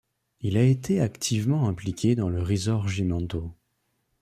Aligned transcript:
Il 0.39 0.57
a 0.57 0.63
été 0.63 0.99
activement 0.99 1.69
impliqué 1.69 2.15
dans 2.15 2.27
le 2.27 2.41
Risorgimento. 2.41 3.53